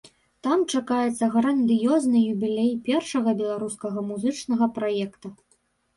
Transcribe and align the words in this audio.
Там 0.45 0.61
чакаецца 0.77 1.27
грандыёзны 1.35 2.23
юбілей 2.33 2.71
першага 2.89 3.37
беларускага 3.43 3.99
музычнага 4.11 4.65
праекта. 4.79 5.27